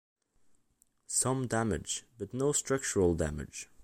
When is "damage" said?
1.45-2.05, 3.13-3.69